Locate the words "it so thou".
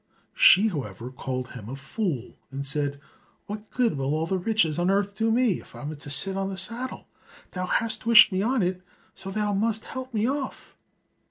8.63-9.53